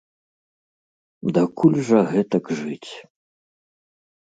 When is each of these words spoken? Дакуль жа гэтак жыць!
Дакуль 1.35 1.77
жа 1.91 2.01
гэтак 2.15 2.45
жыць! 2.63 2.91